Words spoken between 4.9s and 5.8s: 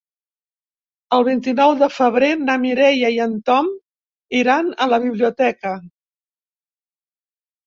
la biblioteca.